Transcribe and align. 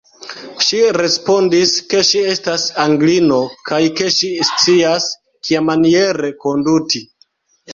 Ŝi 0.67 0.77
respondis, 0.95 1.73
ke 1.91 1.99
ŝi 2.07 2.21
estas 2.31 2.65
Anglino, 2.85 3.39
kaj 3.69 3.81
ke 4.01 4.09
ŝi 4.17 4.33
scias, 4.49 5.07
kiamaniere 5.51 6.33
konduti. 6.47 7.05